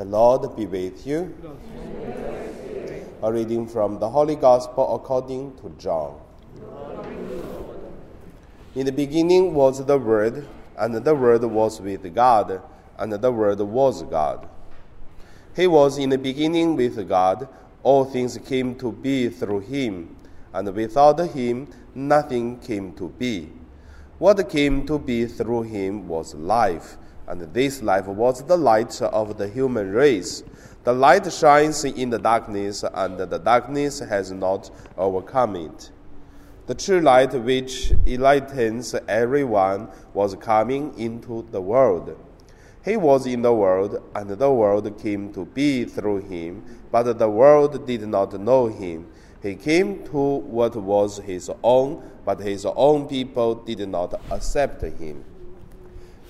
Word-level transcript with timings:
The 0.00 0.06
Lord 0.06 0.56
be 0.56 0.64
with 0.64 1.06
you. 1.06 1.34
A 3.22 3.30
reading 3.30 3.68
from 3.68 3.98
the 3.98 4.08
Holy 4.08 4.34
Gospel 4.34 4.94
according 4.94 5.58
to 5.58 5.68
John. 5.78 6.18
In 8.74 8.86
the 8.86 8.92
beginning 8.92 9.52
was 9.52 9.84
the 9.84 9.98
Word, 9.98 10.48
and 10.78 10.94
the 10.94 11.14
Word 11.14 11.44
was 11.44 11.82
with 11.82 12.14
God, 12.14 12.62
and 12.98 13.12
the 13.12 13.30
Word 13.30 13.60
was 13.60 14.02
God. 14.04 14.48
He 15.54 15.66
was 15.66 15.98
in 15.98 16.08
the 16.08 16.16
beginning 16.16 16.76
with 16.76 17.06
God. 17.06 17.46
All 17.82 18.06
things 18.06 18.38
came 18.38 18.76
to 18.76 18.92
be 18.92 19.28
through 19.28 19.60
him, 19.60 20.16
and 20.54 20.74
without 20.74 21.20
him 21.20 21.68
nothing 21.94 22.58
came 22.60 22.94
to 22.94 23.10
be. 23.10 23.52
What 24.18 24.48
came 24.48 24.86
to 24.86 24.98
be 24.98 25.26
through 25.26 25.64
him 25.64 26.08
was 26.08 26.34
life 26.34 26.96
and 27.30 27.42
this 27.54 27.80
life 27.80 28.06
was 28.06 28.42
the 28.42 28.56
light 28.56 29.00
of 29.00 29.38
the 29.38 29.46
human 29.48 29.92
race. 29.92 30.42
The 30.82 30.92
light 30.92 31.32
shines 31.32 31.84
in 31.84 32.10
the 32.10 32.18
darkness, 32.18 32.84
and 32.92 33.18
the 33.18 33.38
darkness 33.38 34.00
has 34.00 34.32
not 34.32 34.68
overcome 34.98 35.54
it. 35.54 35.92
The 36.66 36.74
true 36.74 37.00
light 37.00 37.32
which 37.32 37.92
enlightens 38.04 38.96
everyone 39.06 39.88
was 40.12 40.34
coming 40.34 40.92
into 40.98 41.46
the 41.52 41.60
world. 41.60 42.18
He 42.84 42.96
was 42.96 43.26
in 43.26 43.42
the 43.42 43.54
world, 43.54 44.02
and 44.16 44.30
the 44.30 44.50
world 44.50 44.98
came 45.00 45.32
to 45.34 45.44
be 45.44 45.84
through 45.84 46.22
him, 46.22 46.64
but 46.90 47.16
the 47.16 47.30
world 47.30 47.86
did 47.86 48.08
not 48.08 48.32
know 48.40 48.66
him. 48.66 49.06
He 49.40 49.54
came 49.54 50.02
to 50.06 50.18
what 50.18 50.74
was 50.74 51.18
his 51.18 51.48
own, 51.62 52.02
but 52.24 52.40
his 52.40 52.66
own 52.66 53.06
people 53.06 53.54
did 53.54 53.88
not 53.88 54.20
accept 54.32 54.82
him. 54.82 55.24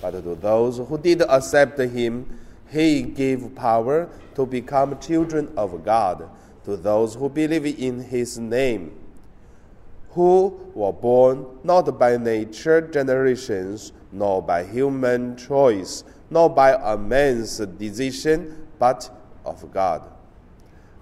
But 0.01 0.11
to 0.23 0.35
those 0.35 0.77
who 0.77 0.97
did 0.97 1.21
accept 1.21 1.79
him, 1.79 2.39
he 2.69 3.03
gave 3.03 3.53
power 3.55 4.09
to 4.35 4.45
become 4.45 4.97
children 4.99 5.51
of 5.55 5.85
God, 5.85 6.29
to 6.65 6.75
those 6.75 7.15
who 7.15 7.29
believe 7.29 7.79
in 7.79 8.01
his 8.01 8.37
name, 8.39 8.97
who 10.11 10.59
were 10.73 10.93
born 10.93 11.45
not 11.63 11.99
by 11.99 12.17
nature 12.17 12.81
generations, 12.81 13.91
nor 14.11 14.41
by 14.41 14.63
human 14.63 15.37
choice, 15.37 16.03
nor 16.29 16.49
by 16.49 16.71
a 16.71 16.97
man's 16.97 17.57
decision, 17.57 18.67
but 18.79 19.09
of 19.45 19.71
God. 19.71 20.09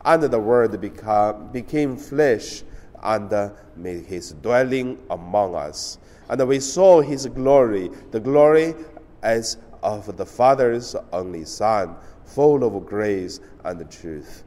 And 0.03 0.23
the 0.23 0.39
Word 0.39 0.79
became, 0.81 1.47
became 1.51 1.97
flesh 1.97 2.63
and 3.01 3.51
made 3.75 4.05
his 4.05 4.33
dwelling 4.33 4.97
among 5.09 5.55
us 5.55 5.97
and 6.29 6.47
we 6.47 6.59
saw 6.59 7.01
his 7.01 7.25
glory, 7.25 7.89
the 8.11 8.19
glory 8.19 8.75
as 9.23 9.57
of 9.81 10.15
the 10.15 10.25
Father's 10.25 10.95
only 11.11 11.43
Son, 11.43 11.95
full 12.23 12.63
of 12.63 12.85
grace 12.85 13.39
and 13.63 13.89
truth. 13.91 14.43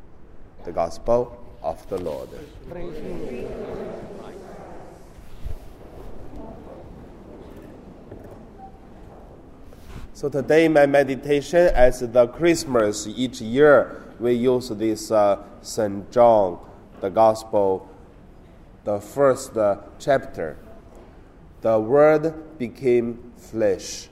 The 0.65 0.71
Gospel 0.71 1.45
of 1.61 1.87
the 1.89 1.99
Lord. 1.99 2.29
So 10.15 10.29
today, 10.29 10.69
my 10.69 10.87
meditation 10.87 11.73
as 11.75 11.99
the 11.99 12.29
Christmas 12.29 13.09
each 13.09 13.41
year, 13.41 14.05
we 14.21 14.35
use 14.35 14.69
this 14.69 15.11
uh, 15.11 15.43
St. 15.63 16.13
John, 16.13 16.61
the 17.01 17.11
Gospel, 17.11 17.89
the 18.85 19.01
first 19.01 19.57
uh, 19.57 19.79
chapter 19.99 20.57
the 21.63 21.79
Word 21.81 22.59
became 22.59 23.33
flesh. 23.37 24.09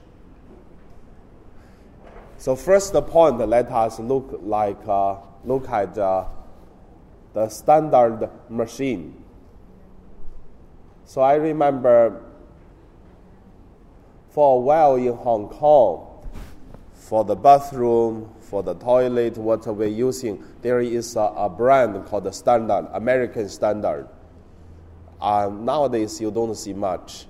So 2.39 2.57
first 2.57 2.95
point, 2.95 3.47
let 3.47 3.71
us 3.71 3.99
look 3.99 4.41
like 4.43 4.79
uh, 4.89 5.17
look 5.45 5.69
at 5.69 5.99
uh, 5.99 6.25
the 7.35 7.49
standard 7.49 8.31
machine. 8.49 9.23
So 11.05 11.21
I 11.21 11.35
remember 11.35 12.23
for 14.31 14.57
a 14.57 14.61
while 14.61 14.95
in 14.95 15.13
Hong 15.13 15.49
Kong, 15.49 16.07
for 16.95 17.25
the 17.25 17.35
bathroom, 17.35 18.33
for 18.41 18.63
the 18.63 18.75
toilet, 18.75 19.37
what 19.37 19.67
we're 19.67 19.89
using, 19.89 20.45
there 20.63 20.81
is 20.81 21.17
a, 21.17 21.33
a 21.37 21.49
brand 21.49 22.07
called 22.07 22.25
the 22.25 22.33
Standard, 22.33 22.89
American 22.93 23.49
Standard. 23.49 24.09
Uh, 25.21 25.51
nowadays, 25.53 26.21
you 26.21 26.31
don't 26.31 26.55
see 26.55 26.73
much. 26.73 27.27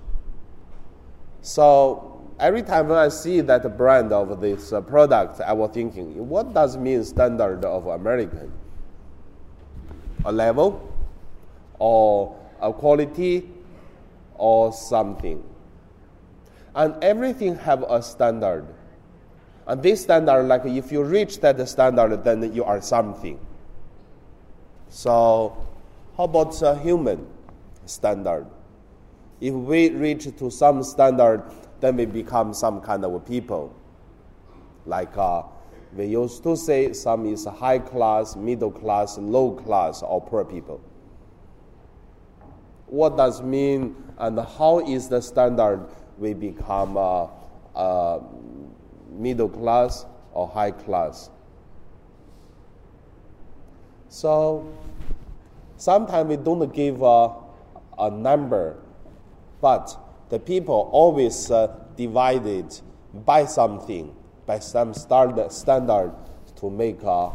So 1.41 2.21
every 2.39 2.61
time 2.61 2.87
when 2.87 2.97
I 2.97 3.09
see 3.09 3.41
that 3.41 3.77
brand 3.77 4.11
of 4.11 4.41
this 4.41 4.71
uh, 4.71 4.81
product, 4.81 5.41
I 5.41 5.53
was 5.53 5.71
thinking, 5.71 6.27
what 6.27 6.53
does 6.53 6.77
mean 6.77 7.03
standard 7.03 7.65
of 7.65 7.87
American? 7.87 8.51
A 10.25 10.31
level, 10.31 10.87
or 11.79 12.35
a 12.61 12.71
quality, 12.71 13.49
or 14.35 14.71
something. 14.71 15.43
And 16.75 16.95
everything 17.03 17.55
have 17.57 17.83
a 17.83 18.01
standard. 18.01 18.65
And 19.67 19.81
this 19.81 20.01
standard, 20.01 20.43
like 20.43 20.65
if 20.65 20.91
you 20.91 21.03
reach 21.03 21.39
that 21.41 21.67
standard, 21.67 22.23
then 22.23 22.53
you 22.53 22.63
are 22.63 22.81
something. 22.81 23.39
So, 24.89 25.57
how 26.17 26.23
about 26.25 26.61
a 26.61 26.77
human 26.77 27.25
standard? 27.85 28.45
If 29.41 29.55
we 29.55 29.89
reach 29.89 30.35
to 30.37 30.51
some 30.51 30.83
standard, 30.83 31.43
then 31.79 31.97
we 31.97 32.05
become 32.05 32.53
some 32.53 32.79
kind 32.79 33.03
of 33.03 33.25
people. 33.25 33.75
Like 34.85 35.17
uh, 35.17 35.43
we 35.93 36.05
used 36.05 36.43
to 36.43 36.55
say, 36.55 36.93
some 36.93 37.25
is 37.25 37.45
high 37.45 37.79
class, 37.79 38.35
middle 38.35 38.71
class, 38.71 39.17
low 39.17 39.51
class, 39.51 40.03
or 40.03 40.21
poor 40.21 40.45
people. 40.45 40.79
What 42.85 43.17
does 43.17 43.41
mean, 43.41 43.95
and 44.19 44.39
how 44.39 44.79
is 44.79 45.09
the 45.09 45.21
standard 45.21 45.87
we 46.19 46.33
become 46.35 46.95
uh, 46.95 47.27
uh, 47.75 48.19
middle 49.09 49.49
class 49.49 50.05
or 50.33 50.47
high 50.47 50.71
class? 50.71 51.31
So 54.07 54.71
sometimes 55.77 56.29
we 56.29 56.37
don't 56.37 56.71
give 56.73 57.01
a, 57.01 57.33
a 57.97 58.11
number 58.11 58.77
but 59.61 59.95
the 60.29 60.39
people 60.39 60.89
always 60.91 61.51
uh, 61.51 61.67
divided 61.95 62.79
by 63.13 63.45
something, 63.45 64.13
by 64.45 64.59
some 64.59 64.93
standard, 64.93 65.51
standard 65.51 66.11
to 66.55 66.69
make 66.69 67.03
uh, 67.03 67.29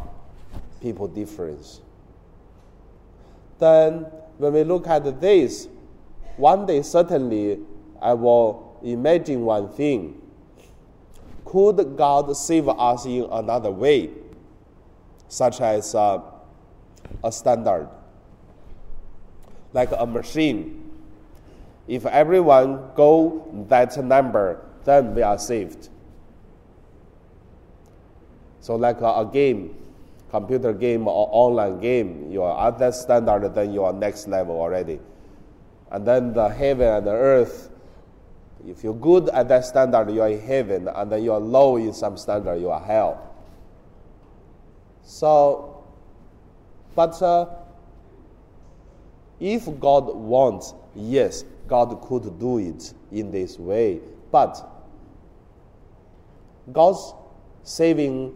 people 0.80 1.06
difference. 1.06 1.80
Then, 3.58 4.06
when 4.38 4.52
we 4.52 4.64
look 4.64 4.86
at 4.88 5.20
this, 5.20 5.68
one 6.36 6.66
day 6.66 6.82
certainly 6.82 7.60
I 8.02 8.12
will 8.12 8.78
imagine 8.82 9.42
one 9.42 9.68
thing. 9.70 10.20
Could 11.44 11.96
God 11.96 12.36
save 12.36 12.68
us 12.68 13.06
in 13.06 13.24
another 13.30 13.70
way, 13.70 14.10
such 15.28 15.60
as 15.60 15.94
uh, 15.94 16.20
a 17.22 17.30
standard, 17.30 17.88
like 19.72 19.90
a 19.96 20.04
machine? 20.04 20.85
If 21.88 22.04
everyone 22.06 22.90
go 22.94 23.46
that 23.68 23.96
number, 24.02 24.64
then 24.84 25.14
we 25.14 25.22
are 25.22 25.38
saved. 25.38 25.88
So 28.60 28.74
like 28.74 29.00
a, 29.00 29.20
a 29.20 29.30
game, 29.32 29.76
computer 30.30 30.72
game 30.72 31.06
or 31.06 31.28
online 31.30 31.80
game, 31.80 32.30
you 32.30 32.42
are 32.42 32.68
at 32.68 32.78
that 32.78 32.94
standard, 32.94 33.54
then 33.54 33.72
you 33.72 33.84
are 33.84 33.92
next 33.92 34.26
level 34.26 34.60
already. 34.60 34.98
And 35.90 36.04
then 36.04 36.32
the 36.32 36.48
heaven 36.48 36.88
and 36.88 37.06
the 37.06 37.12
earth, 37.12 37.70
if 38.66 38.82
you're 38.82 38.94
good 38.94 39.28
at 39.28 39.48
that 39.48 39.64
standard, 39.64 40.10
you 40.10 40.22
are 40.22 40.28
in 40.28 40.40
heaven, 40.40 40.88
and 40.88 41.12
then 41.12 41.22
you 41.22 41.32
are 41.32 41.38
low 41.38 41.76
in 41.76 41.92
some 41.92 42.16
standard, 42.16 42.56
you 42.60 42.70
are 42.70 42.80
hell. 42.80 43.34
So, 45.04 45.84
but 46.96 47.22
uh, 47.22 47.46
if 49.38 49.66
God 49.78 50.12
wants, 50.12 50.74
yes, 50.96 51.44
God 51.68 52.00
could 52.02 52.38
do 52.38 52.58
it 52.58 52.94
in 53.10 53.30
this 53.30 53.58
way. 53.58 54.00
But 54.30 54.64
God's 56.72 57.14
saving 57.62 58.34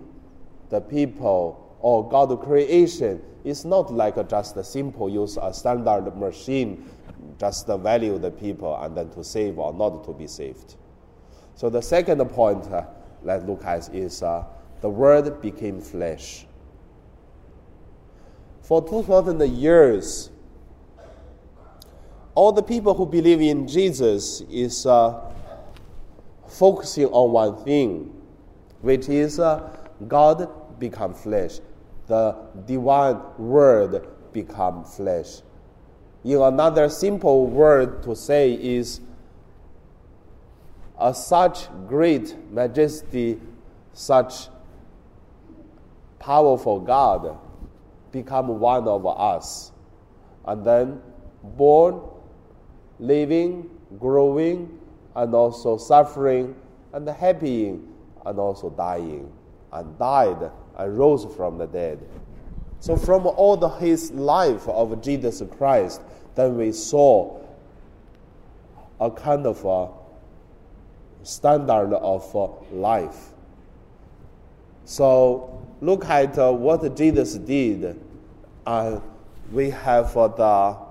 the 0.68 0.80
people 0.80 1.76
or 1.80 2.08
God's 2.08 2.42
creation 2.44 3.22
is 3.44 3.64
not 3.64 3.92
like 3.92 4.28
just 4.28 4.56
a 4.56 4.64
simple 4.64 5.08
use 5.08 5.38
a 5.40 5.52
standard 5.52 6.16
machine, 6.16 6.88
just 7.38 7.66
to 7.66 7.78
value 7.78 8.18
the 8.18 8.30
people 8.30 8.76
and 8.82 8.96
then 8.96 9.10
to 9.10 9.24
save 9.24 9.58
or 9.58 9.72
not 9.72 10.04
to 10.04 10.12
be 10.12 10.26
saved. 10.26 10.76
So 11.54 11.70
the 11.70 11.80
second 11.80 12.24
point 12.30 12.70
uh, 12.70 12.84
let's 13.22 13.44
look 13.44 13.64
at 13.64 13.92
is 13.94 14.22
uh, 14.22 14.44
the 14.80 14.88
Word 14.88 15.40
became 15.40 15.80
flesh. 15.80 16.46
For 18.62 18.86
2,000 18.86 19.40
years, 19.56 20.30
all 22.40 22.52
the 22.52 22.62
people 22.62 22.94
who 22.94 23.04
believe 23.04 23.42
in 23.42 23.68
Jesus 23.68 24.40
is 24.48 24.86
uh, 24.86 25.30
focusing 26.48 27.04
on 27.08 27.32
one 27.32 27.54
thing, 27.64 28.10
which 28.80 29.10
is 29.10 29.38
uh, 29.38 29.68
God 30.08 30.48
become 30.78 31.12
flesh. 31.12 31.60
The 32.06 32.34
divine 32.66 33.20
word 33.36 34.08
become 34.32 34.86
flesh. 34.86 35.42
In 36.24 36.40
another 36.40 36.88
simple 36.88 37.46
word 37.46 38.02
to 38.04 38.16
say 38.16 38.54
is 38.54 39.02
a 40.98 41.12
such 41.12 41.68
great 41.88 42.34
majesty, 42.50 43.38
such 43.92 44.48
powerful 46.18 46.80
God 46.80 47.36
become 48.10 48.48
one 48.60 48.88
of 48.88 49.06
us. 49.06 49.72
And 50.46 50.64
then 50.64 51.02
born, 51.42 52.00
living, 53.00 53.68
growing, 53.98 54.78
and 55.16 55.34
also 55.34 55.76
suffering, 55.76 56.54
and 56.92 57.08
happying, 57.08 57.88
and 58.26 58.38
also 58.38 58.70
dying, 58.70 59.32
and 59.72 59.98
died 59.98 60.50
and 60.78 60.98
rose 60.98 61.26
from 61.36 61.58
the 61.58 61.66
dead. 61.66 61.98
So, 62.78 62.96
from 62.96 63.26
all 63.26 63.56
the, 63.56 63.68
his 63.68 64.10
life 64.12 64.68
of 64.68 65.02
Jesus 65.02 65.42
Christ, 65.58 66.00
then 66.34 66.56
we 66.56 66.72
saw 66.72 67.40
a 69.00 69.10
kind 69.10 69.46
of 69.46 69.64
a 69.64 69.88
standard 71.22 71.94
of 71.94 72.36
uh, 72.36 72.48
life. 72.72 73.30
So, 74.84 75.66
look 75.80 76.04
at 76.06 76.38
uh, 76.38 76.52
what 76.52 76.96
Jesus 76.96 77.34
did. 77.34 78.00
and 78.66 79.02
we 79.52 79.70
have 79.70 80.16
uh, 80.16 80.28
the 80.28 80.89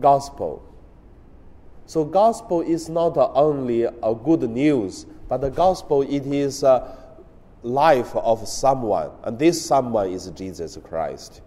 gospel. 0.00 0.62
So, 1.86 2.04
gospel 2.04 2.62
is 2.62 2.88
not 2.88 3.16
only 3.16 3.84
a 3.84 4.14
good 4.14 4.42
news, 4.48 5.06
but 5.28 5.40
the 5.40 5.50
gospel 5.50 6.02
it 6.02 6.26
is. 6.26 6.64
Uh, 6.64 6.96
life 7.64 8.14
of 8.14 8.46
someone, 8.46 9.10
and 9.24 9.38
this 9.38 9.64
someone 9.64 10.10
is 10.10 10.30
Jesus 10.30 10.78
Christ. 10.84 11.40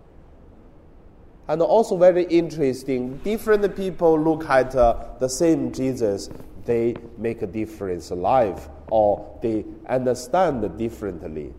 And 1.47 1.61
also, 1.61 1.95
very 1.95 2.23
interesting, 2.23 3.17
different 3.19 3.73
people 3.75 4.19
look 4.19 4.49
at 4.49 4.75
uh, 4.75 5.05
the 5.19 5.29
same 5.29 5.71
Jesus, 5.71 6.29
they 6.65 6.95
make 7.17 7.41
a 7.41 7.47
different 7.47 8.11
life 8.11 8.67
or 8.89 9.39
they 9.41 9.63
understand 9.87 10.77
differently. 10.77 11.53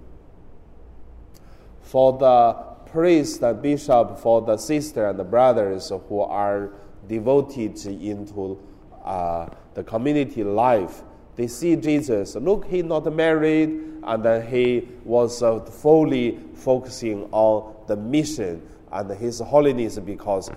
For 1.81 2.19
the 2.19 2.68
priest 2.93 3.43
and 3.43 3.61
bishop, 3.63 4.19
for 4.19 4.43
the 4.43 4.57
sister 4.57 5.09
and 5.09 5.19
the 5.19 5.25
brothers 5.25 5.93
who 6.09 6.21
are 6.21 6.71
devoted 7.07 7.77
into 7.87 8.59
uh, 9.05 9.49
the 9.75 9.85
community 9.85 10.45
life, 10.45 11.03
they 11.37 11.47
see 11.47 11.77
Jesus. 11.77 12.35
Look, 12.35 12.67
he's 12.67 12.85
not 12.85 13.13
married, 13.13 13.69
and 14.03 14.23
then 14.25 14.47
he 14.47 14.89
was 15.05 15.43
uh, 15.43 15.61
fully 15.61 16.39
focusing 16.55 17.29
on 17.31 17.75
the 17.87 17.97
mission 17.97 18.63
and 18.91 19.11
his 19.13 19.41
holiness 19.41 19.99
because 19.99 20.51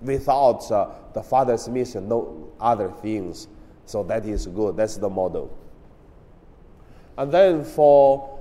without 0.00 0.70
uh, 0.70 0.90
the 1.12 1.22
Father's 1.22 1.68
mission, 1.68 2.08
no 2.08 2.52
other 2.60 2.90
things. 3.02 3.48
So 3.84 4.02
that 4.04 4.24
is 4.24 4.46
good. 4.46 4.76
That's 4.76 4.96
the 4.96 5.10
model. 5.10 5.56
And 7.18 7.30
then 7.30 7.64
for 7.64 8.39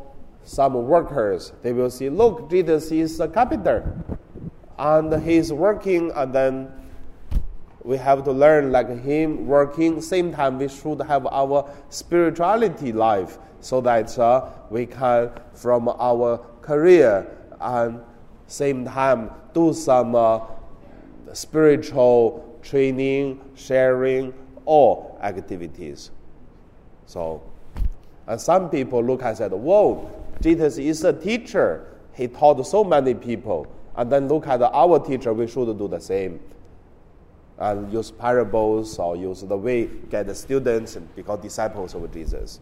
some 0.50 0.74
workers, 0.74 1.54
they 1.62 1.74
will 1.74 1.92
see, 1.92 2.10
look, 2.10 2.50
Jesus 2.50 2.92
is 2.92 3.20
a 3.20 3.28
carpenter, 3.28 3.96
and 4.80 5.22
he's 5.22 5.54
working, 5.54 6.12
and 6.16 6.34
then 6.34 6.72
we 7.84 7.98
have 7.98 8.24
to 8.24 8.32
learn 8.32 8.72
like 8.72 8.90
him 9.04 9.46
working. 9.46 10.02
Same 10.02 10.34
time, 10.34 10.58
we 10.58 10.68
should 10.68 11.04
have 11.04 11.28
our 11.28 11.70
spirituality 11.90 12.92
life 12.92 13.38
so 13.62 13.80
that 13.82 14.18
uh, 14.18 14.50
we 14.72 14.88
can, 14.88 15.30
from 15.54 15.88
our 15.88 16.40
career 16.64 17.28
and 17.62 18.02
same 18.48 18.86
time, 18.86 19.30
do 19.54 19.72
some 19.72 20.16
uh, 20.16 20.40
spiritual 21.32 22.60
training, 22.64 23.40
sharing, 23.54 24.34
or 24.66 25.16
activities. 25.22 26.10
So, 27.06 27.44
and 28.26 28.42
some 28.42 28.72
people 28.72 29.04
look 29.04 29.22
and 29.22 29.38
said, 29.38 29.52
"Whoa, 29.52 30.19
Jesus 30.42 30.78
is 30.78 31.04
a 31.04 31.14
teacher. 31.14 31.86
He 32.14 32.28
taught 32.28 32.66
so 32.66 32.84
many 32.84 33.14
people." 33.14 33.68
And 33.96 34.12
then 34.12 34.28
look 34.28 34.48
at 34.48 34.62
our 34.62 35.00
teacher. 35.00 35.34
We 35.34 35.48
should 35.48 35.78
do 35.78 35.88
the 35.88 36.00
same 36.00 36.40
and 37.60 37.92
use 37.92 38.10
parables 38.10 38.98
or 38.98 39.18
use 39.18 39.42
the 39.42 39.58
way 39.58 39.90
get 40.10 40.28
the 40.28 40.36
students 40.36 40.96
and 40.96 41.14
become 41.16 41.42
disciples 41.42 41.94
of 41.94 42.12
Jesus. 42.14 42.62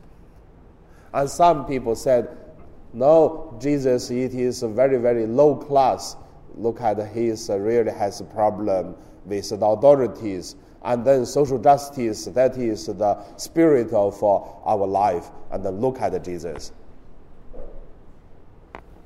And 1.13 1.29
some 1.29 1.65
people 1.65 1.95
said, 1.95 2.35
no, 2.94 3.56
Jesus, 3.62 4.09
it 4.09 4.33
is 4.33 4.63
very, 4.63 4.97
very 4.97 5.27
low 5.27 5.56
class. 5.56 6.15
Look 6.56 6.81
at 6.81 6.97
his 7.09 7.50
uh, 7.50 7.57
really 7.57 7.91
has 7.91 8.21
a 8.21 8.23
problem 8.23 8.95
with 9.25 9.50
the 9.50 9.65
authorities. 9.65 10.56
And 10.83 11.06
then 11.06 11.25
social 11.25 11.59
justice, 11.59 12.25
that 12.25 12.57
is 12.57 12.88
the 12.88 13.23
spirit 13.38 13.94
of 13.94 14.21
uh, 14.23 14.38
our 14.65 14.88
life. 14.88 15.30
And 15.51 15.63
then 15.63 15.80
look 15.80 16.01
at 16.01 16.23
Jesus. 16.23 16.71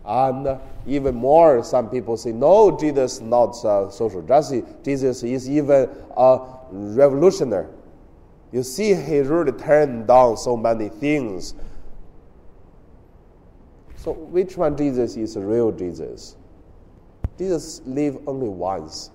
And 0.04 0.60
even 0.88 1.16
more, 1.16 1.64
some 1.64 1.90
people 1.90 2.18
say, 2.18 2.32
no, 2.32 2.78
Jesus 2.78 3.16
is 3.16 3.22
not 3.22 3.52
social 3.52 4.22
justice. 4.24 4.64
Jesus 4.84 5.22
is 5.24 5.50
even 5.50 5.90
a 6.18 6.40
revolutionary. 6.72 7.68
You 8.52 8.64
see, 8.64 8.94
he 8.96 9.20
really 9.20 9.52
turned 9.52 10.08
down 10.08 10.38
so 10.38 10.58
many 10.58 10.90
things. 10.90 11.54
So, 13.96 14.14
which 14.14 14.58
one 14.58 14.76
Jesus 14.76 15.16
is 15.16 15.36
a 15.36 15.40
real 15.40 15.72
Jesus? 15.72 16.36
Jesus 17.38 17.82
lived 17.86 18.20
only 18.28 18.50
once. 18.50 19.12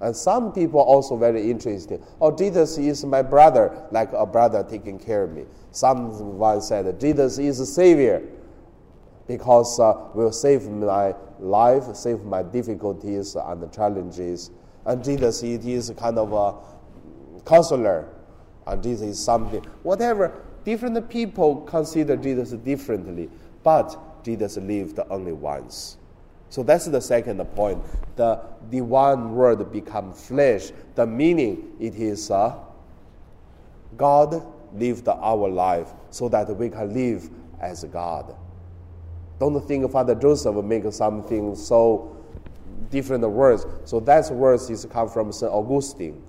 And 0.00 0.16
some 0.16 0.52
people 0.52 0.80
also 0.80 1.16
very 1.16 1.50
interesting. 1.50 2.02
Oh, 2.20 2.34
Jesus 2.34 2.76
is 2.78 3.04
my 3.04 3.22
brother, 3.22 3.86
like 3.90 4.12
a 4.12 4.26
brother 4.26 4.66
taking 4.68 4.98
care 4.98 5.24
of 5.24 5.32
me. 5.32 5.44
Someone 5.70 6.60
said, 6.60 6.98
Jesus 6.98 7.38
is 7.38 7.60
a 7.60 7.66
savior 7.66 8.22
because 9.26 9.80
uh, 9.80 9.94
will 10.14 10.32
save 10.32 10.68
my 10.68 11.14
life, 11.38 11.94
save 11.94 12.22
my 12.22 12.42
difficulties 12.42 13.34
and 13.34 13.72
challenges. 13.72 14.50
And 14.84 15.02
Jesus, 15.02 15.42
it 15.42 15.64
is 15.64 15.92
kind 15.96 16.18
of 16.18 16.32
a 16.32 17.40
counselor, 17.44 18.08
and 18.66 18.82
Jesus 18.82 19.08
is 19.08 19.24
something. 19.24 19.62
Whatever, 19.82 20.42
different 20.64 21.08
people 21.08 21.56
consider 21.62 22.16
Jesus 22.16 22.52
differently, 22.52 23.28
but 23.62 24.24
Jesus 24.24 24.56
lived 24.56 25.00
only 25.10 25.32
once. 25.32 25.96
So 26.48 26.62
that's 26.62 26.86
the 26.86 27.00
second 27.00 27.44
point. 27.56 27.82
The 28.16 28.40
divine 28.70 29.34
word 29.34 29.72
become 29.72 30.12
flesh. 30.12 30.70
The 30.94 31.06
meaning 31.06 31.72
it 31.80 31.96
is 31.96 32.30
uh, 32.30 32.56
God 33.96 34.42
lived 34.72 35.08
our 35.08 35.48
life 35.48 35.92
so 36.10 36.28
that 36.28 36.54
we 36.56 36.70
can 36.70 36.92
live 36.92 37.28
as 37.60 37.84
God. 37.84 38.34
Don't 39.38 39.60
think 39.66 39.90
Father 39.90 40.14
Joseph 40.14 40.56
make 40.64 40.90
something 40.92 41.54
so 41.54 42.16
different 42.90 43.28
words. 43.28 43.66
So 43.84 44.00
that 44.00 44.30
words 44.30 44.70
is 44.70 44.86
come 44.90 45.08
from 45.08 45.32
St. 45.32 45.52
Augustine. 45.52 46.22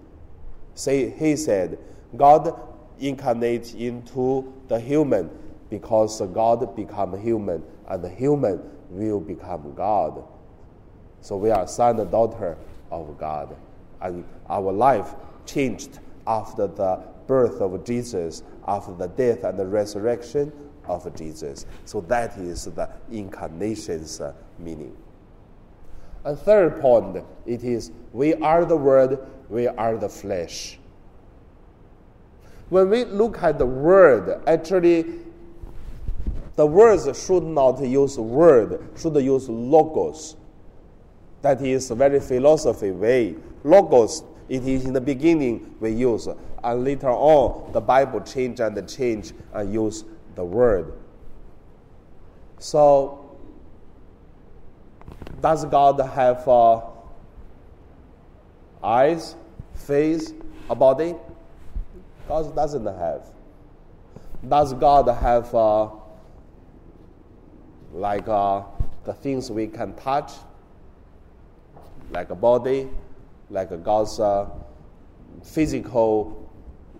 Say, 0.73 1.09
he 1.09 1.35
said, 1.35 1.79
God 2.15 2.59
incarnate 2.99 3.75
into 3.75 4.53
the 4.67 4.79
human 4.79 5.29
because 5.69 6.21
God 6.33 6.75
become 6.75 7.19
human 7.19 7.63
and 7.87 8.03
the 8.03 8.09
human 8.09 8.61
will 8.89 9.19
become 9.19 9.73
God. 9.75 10.23
So 11.21 11.37
we 11.37 11.49
are 11.49 11.67
son 11.67 11.99
and 11.99 12.11
daughter 12.11 12.57
of 12.91 13.17
God. 13.17 13.55
And 14.01 14.23
our 14.49 14.71
life 14.71 15.15
changed 15.45 15.99
after 16.25 16.67
the 16.67 17.01
birth 17.25 17.61
of 17.61 17.83
Jesus, 17.83 18.43
after 18.67 18.93
the 18.93 19.07
death 19.07 19.43
and 19.43 19.57
the 19.57 19.65
resurrection 19.65 20.51
of 20.87 21.13
Jesus. 21.15 21.65
So 21.85 22.01
that 22.01 22.37
is 22.37 22.65
the 22.65 22.89
incarnation's 23.11 24.21
uh, 24.21 24.33
meaning. 24.59 24.95
A 26.25 26.35
third 26.35 26.81
point, 26.81 27.23
it 27.45 27.63
is 27.63 27.91
we 28.13 28.33
are 28.35 28.65
the 28.65 28.75
Word, 28.75 29.19
we 29.49 29.67
are 29.67 29.97
the 29.97 30.09
flesh. 30.09 30.79
When 32.69 32.89
we 32.89 33.05
look 33.05 33.41
at 33.43 33.59
the 33.59 33.65
word, 33.65 34.41
actually, 34.45 35.05
the 36.57 36.65
words 36.65 37.25
should 37.25 37.43
not 37.43 37.81
use 37.81 38.17
word, 38.17 38.83
should 38.97 39.15
use 39.15 39.47
logos. 39.47 40.35
That 41.43 41.61
is 41.61 41.91
a 41.91 41.95
very 41.95 42.19
philosophy 42.19 42.91
way. 42.91 43.35
Logos, 43.63 44.23
it 44.49 44.67
is 44.67 44.85
in 44.85 44.91
the 44.91 45.01
beginning 45.01 45.75
we 45.79 45.91
use, 45.91 46.27
and 46.63 46.83
later 46.83 47.11
on 47.11 47.71
the 47.71 47.79
Bible 47.79 48.19
change 48.21 48.59
and 48.59 48.89
change 48.89 49.31
and 49.53 49.73
use 49.73 50.03
the 50.37 50.45
word. 50.45 50.93
So, 52.59 53.37
does 55.41 55.65
God 55.65 55.99
have 55.99 56.47
uh, 56.47 56.81
eyes, 58.83 59.35
face, 59.73 60.31
a 60.69 60.75
body? 60.75 61.15
God 62.27 62.55
doesn't 62.55 62.85
have. 62.85 63.23
Does 64.47 64.73
God 64.73 65.07
have 65.07 65.53
uh, 65.55 65.89
like 67.91 68.27
uh, 68.27 68.61
the 69.05 69.13
things 69.13 69.49
we 69.49 69.65
can 69.65 69.95
touch, 69.95 70.33
like 72.11 72.29
a 72.29 72.35
body, 72.35 72.87
like 73.49 73.69
God's 73.83 74.19
uh, 74.19 74.47
physical 75.43 76.47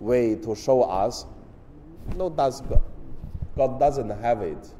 way 0.00 0.34
to 0.34 0.56
show 0.56 0.82
us? 0.82 1.24
No, 2.16 2.30
does 2.30 2.62
God. 3.58 3.78
Doesn't 3.78 4.08
have 4.08 4.40
it. 4.40 4.72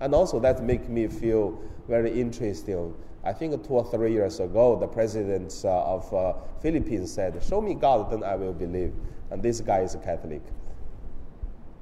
And 0.00 0.14
also 0.14 0.40
that 0.40 0.62
makes 0.62 0.88
me 0.88 1.08
feel 1.08 1.60
very 1.88 2.18
interesting. 2.18 2.94
I 3.22 3.32
think 3.32 3.66
two 3.66 3.74
or 3.74 3.84
three 3.90 4.12
years 4.12 4.40
ago, 4.40 4.78
the 4.78 4.86
president 4.86 5.54
uh, 5.64 5.82
of 5.82 6.14
uh, 6.14 6.34
Philippines 6.62 7.12
said, 7.12 7.42
"Show 7.42 7.60
me 7.60 7.74
God, 7.74 8.10
then 8.10 8.22
I 8.22 8.36
will 8.36 8.52
believe." 8.52 8.94
And 9.30 9.42
this 9.42 9.60
guy 9.60 9.80
is 9.80 9.94
a 9.94 9.98
Catholic. 9.98 10.42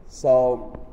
So 0.08 0.86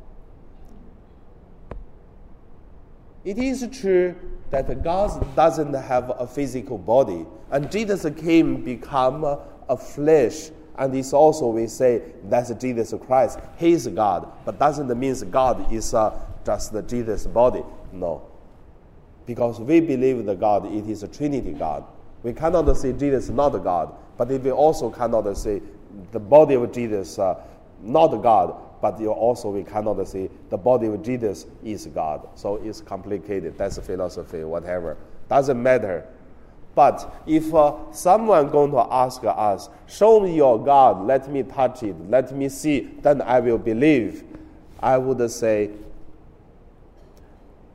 it 3.23 3.37
is 3.37 3.67
true 3.71 4.15
that 4.49 4.83
God 4.83 5.35
doesn't 5.35 5.73
have 5.73 6.11
a 6.17 6.25
physical 6.25 6.77
body, 6.77 7.25
and 7.51 7.71
Jesus 7.71 8.05
came 8.17 8.63
become 8.63 9.23
a 9.23 9.77
flesh 9.77 10.49
and 10.77 10.95
it's 10.95 11.13
also 11.13 11.47
we 11.47 11.67
say 11.67 12.01
that's 12.25 12.51
Jesus 12.53 12.93
Christ. 13.05 13.39
He 13.57 13.71
is 13.71 13.87
God, 13.87 14.31
but 14.45 14.59
doesn't 14.59 14.97
mean 14.97 15.15
God 15.29 15.71
is 15.71 15.93
uh, 15.93 16.17
just 16.45 16.73
the 16.73 16.81
Jesus 16.81 17.27
body. 17.27 17.63
No, 17.91 18.21
because 19.25 19.59
we 19.59 19.79
believe 19.79 20.25
the 20.25 20.35
God 20.35 20.65
it 20.65 20.87
is 20.87 21.03
a 21.03 21.07
Trinity 21.07 21.53
God. 21.53 21.83
We 22.23 22.33
cannot 22.33 22.75
say 22.77 22.93
Jesus 22.93 23.29
not 23.29 23.51
God, 23.63 23.93
but 24.17 24.31
if 24.31 24.41
we 24.43 24.51
also 24.51 24.89
cannot 24.89 25.37
say 25.37 25.61
the 26.11 26.19
body 26.19 26.55
of 26.55 26.71
Jesus 26.71 27.17
uh, 27.19 27.35
not 27.81 28.15
God. 28.17 28.55
But 28.81 28.99
you 28.99 29.11
also 29.11 29.49
we 29.49 29.63
cannot 29.63 30.07
say 30.07 30.29
the 30.49 30.57
body 30.57 30.87
of 30.87 31.03
Jesus 31.03 31.45
is 31.63 31.85
God. 31.87 32.27
So 32.35 32.55
it's 32.55 32.79
complicated. 32.79 33.57
That's 33.57 33.77
philosophy, 33.79 34.43
whatever. 34.43 34.95
Doesn't 35.29 35.61
matter 35.61 36.07
but 36.79 37.23
if 37.27 37.53
uh, 37.53 37.73
someone 37.91 38.47
going 38.47 38.71
to 38.71 38.87
ask 38.89 39.21
us, 39.25 39.67
show 39.85 40.21
me 40.21 40.33
your 40.33 40.63
God, 40.63 41.05
let 41.05 41.29
me 41.29 41.43
touch 41.43 41.83
it, 41.83 41.93
let 42.09 42.33
me 42.33 42.47
see, 42.47 42.87
then 43.01 43.21
I 43.21 43.41
will 43.41 43.57
believe. 43.57 44.23
I 44.79 44.97
would 44.97 45.29
say 45.29 45.71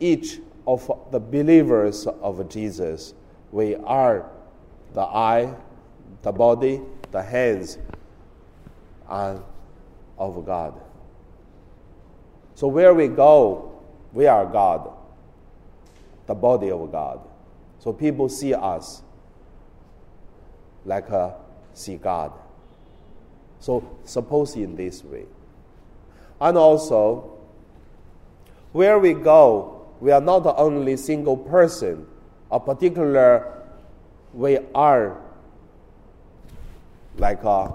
each 0.00 0.38
of 0.66 0.90
the 1.11 1.20
believers 1.20 2.06
of 2.06 2.49
Jesus, 2.49 3.12
we 3.52 3.75
are 3.75 4.25
the 4.94 5.02
eye, 5.02 5.54
the 6.23 6.32
body, 6.32 6.80
the 7.11 7.23
hands, 7.23 7.76
and 9.11 9.38
of 10.16 10.46
God. 10.46 10.80
So 12.54 12.68
where 12.68 12.94
we 12.94 13.08
go, 13.08 13.82
we 14.14 14.26
are 14.28 14.46
God, 14.46 14.90
the 16.25 16.34
body 16.34 16.70
of 16.70 16.90
God. 16.90 17.20
So 17.84 17.92
people 17.92 18.30
see 18.30 18.54
us 18.54 19.02
like 20.86 21.10
a 21.10 21.34
see 21.74 21.96
God. 21.96 22.32
So 23.60 23.98
suppose 24.06 24.56
in 24.56 24.74
this 24.74 25.04
way. 25.04 25.26
And 26.40 26.56
also, 26.56 27.38
where 28.72 28.98
we 28.98 29.12
go, 29.12 29.86
we 30.00 30.12
are 30.12 30.20
not 30.22 30.44
the 30.44 30.56
only 30.56 30.96
single 30.96 31.36
person, 31.36 32.06
a 32.50 32.58
particular 32.58 33.62
we 34.32 34.60
are 34.74 35.20
like 37.18 37.44
a, 37.44 37.70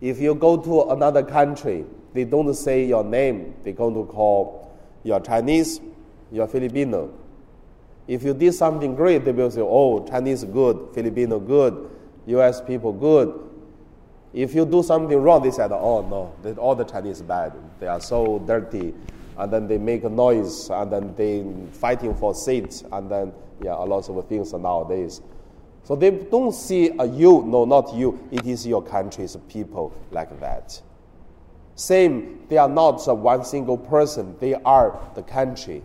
if 0.00 0.18
you 0.18 0.34
go 0.34 0.56
to 0.56 0.90
another 0.92 1.22
country, 1.22 1.84
they 2.14 2.24
don't 2.24 2.54
say 2.54 2.86
your 2.86 3.04
name, 3.04 3.54
they're 3.64 3.74
going 3.74 3.92
to 3.92 4.10
call 4.10 4.74
you're 5.04 5.20
Chinese, 5.20 5.82
you're 6.32 6.48
Filipino. 6.48 7.12
If 8.08 8.24
you 8.24 8.32
did 8.32 8.54
something 8.54 8.94
great, 8.94 9.26
they 9.26 9.32
will 9.32 9.50
say, 9.50 9.60
oh, 9.60 10.04
Chinese 10.08 10.42
good, 10.42 10.88
Filipino 10.94 11.38
good, 11.38 11.90
US 12.26 12.60
people 12.62 12.92
good. 12.92 13.38
If 14.32 14.54
you 14.54 14.64
do 14.64 14.82
something 14.82 15.16
wrong, 15.16 15.42
they 15.42 15.50
said, 15.50 15.72
oh, 15.72 16.00
no, 16.08 16.56
all 16.56 16.74
the 16.74 16.84
Chinese 16.84 17.20
bad. 17.20 17.52
They 17.78 17.86
are 17.86 18.00
so 18.00 18.38
dirty. 18.40 18.94
And 19.36 19.52
then 19.52 19.68
they 19.68 19.78
make 19.78 20.04
a 20.04 20.08
noise, 20.08 20.68
and 20.70 20.90
then 20.90 21.14
they 21.14 21.44
fighting 21.76 22.14
for 22.14 22.34
seats, 22.34 22.82
and 22.90 23.10
then, 23.10 23.32
yeah, 23.62 23.74
a 23.74 23.84
lot 23.84 24.08
of 24.08 24.28
things 24.28 24.52
nowadays. 24.52 25.20
So 25.84 25.94
they 25.94 26.10
don't 26.10 26.52
see 26.52 26.90
a 26.98 27.06
you, 27.06 27.44
no, 27.46 27.64
not 27.64 27.94
you. 27.94 28.18
It 28.30 28.46
is 28.46 28.66
your 28.66 28.82
country's 28.82 29.36
people 29.48 29.94
like 30.10 30.40
that. 30.40 30.80
Same, 31.76 32.40
they 32.48 32.58
are 32.58 32.68
not 32.68 33.06
one 33.16 33.44
single 33.44 33.78
person. 33.78 34.34
They 34.40 34.54
are 34.54 34.98
the 35.14 35.22
country. 35.22 35.82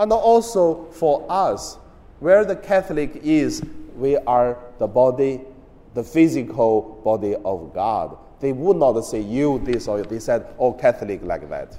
And 0.00 0.10
also 0.14 0.86
for 0.92 1.26
us, 1.28 1.76
where 2.20 2.42
the 2.46 2.56
Catholic 2.56 3.16
is, 3.16 3.62
we 3.94 4.16
are 4.16 4.56
the 4.78 4.86
body, 4.86 5.42
the 5.92 6.02
physical 6.02 7.02
body 7.04 7.34
of 7.44 7.74
God. 7.74 8.16
They 8.40 8.52
would 8.52 8.78
not 8.78 8.98
say 9.02 9.20
you 9.20 9.60
this 9.62 9.88
or 9.88 10.02
they 10.02 10.18
said, 10.18 10.46
oh, 10.58 10.72
Catholic 10.72 11.22
like 11.22 11.46
that. 11.50 11.76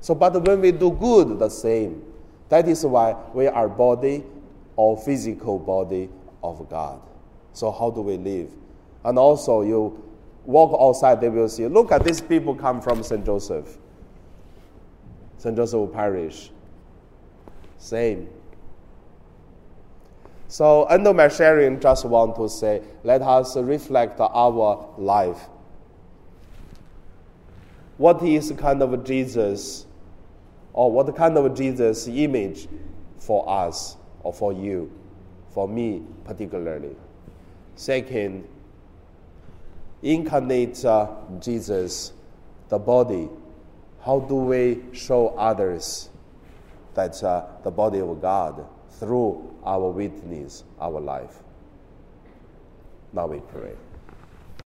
So, 0.00 0.14
but 0.14 0.40
when 0.46 0.60
we 0.60 0.70
do 0.70 0.92
good, 0.92 1.40
the 1.40 1.48
same. 1.48 2.00
That 2.48 2.68
is 2.68 2.86
why 2.86 3.16
we 3.34 3.48
are 3.48 3.68
body 3.68 4.22
or 4.76 4.96
physical 4.96 5.58
body 5.58 6.10
of 6.44 6.70
God. 6.70 7.00
So, 7.54 7.72
how 7.72 7.90
do 7.90 8.02
we 8.02 8.18
live? 8.18 8.52
And 9.04 9.18
also, 9.18 9.62
you 9.62 10.00
walk 10.44 10.78
outside, 10.80 11.20
they 11.20 11.28
will 11.28 11.48
see, 11.48 11.66
look 11.66 11.90
at 11.90 12.04
these 12.04 12.20
people 12.20 12.54
come 12.54 12.80
from 12.80 13.02
St. 13.02 13.26
Joseph. 13.26 13.78
St. 15.38 15.56
Joseph 15.56 15.92
Parish. 15.92 16.50
Same. 17.78 18.28
So, 20.48 20.86
under 20.88 21.14
my 21.14 21.28
sharing, 21.28 21.78
just 21.78 22.04
want 22.04 22.36
to 22.36 22.48
say, 22.48 22.82
let 23.04 23.22
us 23.22 23.56
reflect 23.56 24.18
our 24.18 24.88
life. 24.98 25.48
What 27.98 28.22
is 28.22 28.52
kind 28.56 28.82
of 28.82 29.04
Jesus, 29.04 29.86
or 30.72 30.90
what 30.90 31.14
kind 31.14 31.36
of 31.36 31.54
Jesus 31.54 32.08
image 32.08 32.66
for 33.18 33.48
us, 33.48 33.96
or 34.22 34.32
for 34.32 34.52
you, 34.52 34.90
for 35.50 35.68
me 35.68 36.02
particularly? 36.24 36.96
Second, 37.76 38.48
incarnate 40.02 40.84
uh, 40.84 41.08
Jesus, 41.40 42.12
the 42.70 42.78
body 42.78 43.28
how 44.08 44.20
do 44.20 44.36
we 44.36 44.80
show 44.94 45.36
others 45.36 46.08
that 46.94 47.22
uh, 47.22 47.44
the 47.62 47.70
body 47.70 48.00
of 48.00 48.22
God 48.22 48.66
through 48.92 49.54
our 49.62 49.90
witness, 49.90 50.64
our 50.80 50.98
life? 50.98 51.42
Now 53.12 53.26
we 53.26 53.40
pray. 53.40 53.74